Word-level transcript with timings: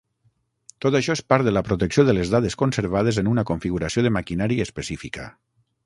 Tot 0.85 0.95
això 0.99 1.15
és 1.17 1.21
part 1.33 1.45
de 1.49 1.53
la 1.53 1.63
protecció 1.67 2.05
de 2.09 2.17
les 2.19 2.33
dades 2.37 2.57
conservades 2.63 3.23
en 3.25 3.31
una 3.35 3.47
configuració 3.53 4.07
de 4.07 4.15
maquinari 4.19 4.63
específica. 4.71 5.33